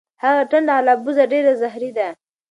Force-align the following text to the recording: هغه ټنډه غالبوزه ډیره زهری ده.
هغه 0.23 0.43
ټنډه 0.51 0.73
غالبوزه 0.85 1.23
ډیره 1.33 1.53
زهری 1.61 1.91
ده. 1.97 2.07